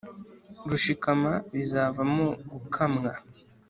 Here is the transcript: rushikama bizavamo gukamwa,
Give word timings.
rushikama 0.69 1.31
bizavamo 1.55 2.27
gukamwa, 2.51 3.11